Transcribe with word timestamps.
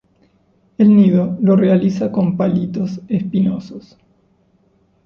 El 0.79 0.95
nido 0.95 1.37
lo 1.41 1.55
realiza 1.55 2.11
con 2.11 2.35
palitos 2.35 3.01
espinosos. 3.07 3.99